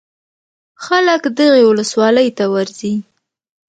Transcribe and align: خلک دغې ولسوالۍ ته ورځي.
خلک 0.85 1.21
دغې 1.39 1.63
ولسوالۍ 1.69 2.29
ته 2.37 2.45
ورځي. 2.53 2.93